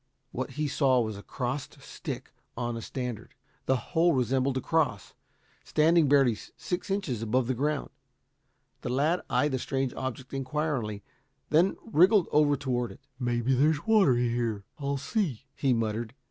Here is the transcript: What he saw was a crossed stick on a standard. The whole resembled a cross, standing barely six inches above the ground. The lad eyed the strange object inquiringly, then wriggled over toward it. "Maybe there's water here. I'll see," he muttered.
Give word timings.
What 0.31 0.53
he 0.57 0.67
saw 0.67 0.99
was 0.99 1.15
a 1.15 1.21
crossed 1.21 1.79
stick 1.83 2.31
on 2.57 2.75
a 2.75 2.81
standard. 2.81 3.35
The 3.67 3.75
whole 3.75 4.13
resembled 4.13 4.57
a 4.57 4.59
cross, 4.59 5.13
standing 5.63 6.07
barely 6.07 6.33
six 6.57 6.89
inches 6.89 7.21
above 7.21 7.45
the 7.45 7.53
ground. 7.53 7.91
The 8.81 8.89
lad 8.89 9.21
eyed 9.29 9.51
the 9.51 9.59
strange 9.59 9.93
object 9.93 10.33
inquiringly, 10.33 11.03
then 11.51 11.77
wriggled 11.85 12.27
over 12.31 12.55
toward 12.57 12.91
it. 12.91 13.01
"Maybe 13.19 13.53
there's 13.53 13.85
water 13.85 14.15
here. 14.15 14.63
I'll 14.79 14.97
see," 14.97 15.45
he 15.53 15.71
muttered. 15.71 16.15